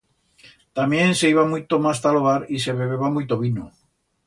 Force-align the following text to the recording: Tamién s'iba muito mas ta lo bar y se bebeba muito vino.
Tamién 0.79 1.11
s'iba 1.19 1.43
muito 1.51 1.73
mas 1.85 1.99
ta 2.05 2.09
lo 2.17 2.21
bar 2.29 2.41
y 2.55 2.57
se 2.65 2.77
bebeba 2.81 3.07
muito 3.19 3.33
vino. 3.47 3.63